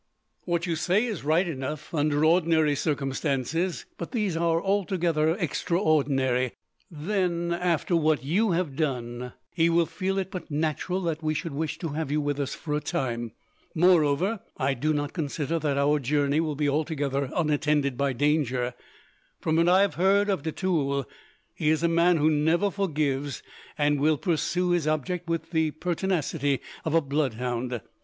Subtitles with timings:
[0.45, 6.53] "What you say is right enough, under ordinary circumstances, but these are altogether extraordinary.
[6.89, 11.53] Then, after what you have done, he will feel it but natural that we should
[11.53, 13.33] wish to have you with us for a time.
[13.75, 18.73] Moreover, I do not consider that our journey will be altogether unattended by danger.
[19.39, 21.07] From what I have heard of de Tulle,
[21.53, 23.43] he is a man who never forgives,
[23.77, 27.81] and will pursue his object with the pertinacity of a bloodhound.